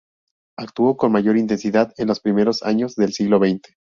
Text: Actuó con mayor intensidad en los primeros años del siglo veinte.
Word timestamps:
Actuó 0.57 0.97
con 0.97 1.11
mayor 1.11 1.37
intensidad 1.37 1.93
en 1.99 2.07
los 2.07 2.21
primeros 2.21 2.63
años 2.63 2.95
del 2.95 3.13
siglo 3.13 3.37
veinte. 3.37 3.75